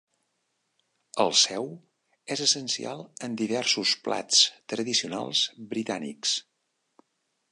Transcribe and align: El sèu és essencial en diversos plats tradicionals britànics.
El 1.25 1.33
sèu 1.41 1.67
és 2.35 2.41
essencial 2.45 3.03
en 3.27 3.37
diversos 3.43 3.93
plats 4.07 4.41
tradicionals 4.75 5.43
britànics. 5.75 6.35